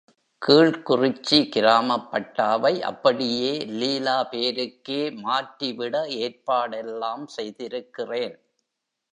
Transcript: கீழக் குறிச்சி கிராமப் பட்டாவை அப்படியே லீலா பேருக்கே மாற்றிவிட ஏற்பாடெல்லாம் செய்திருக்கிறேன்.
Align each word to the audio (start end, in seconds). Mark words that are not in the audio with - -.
கீழக் 0.41 0.85
குறிச்சி 0.87 1.37
கிராமப் 1.49 2.07
பட்டாவை 2.11 2.73
அப்படியே 2.81 3.51
லீலா 3.73 4.17
பேருக்கே 4.31 5.01
மாற்றிவிட 5.21 5.95
ஏற்பாடெல்லாம் 6.19 7.25
செய்திருக்கிறேன். 7.37 8.35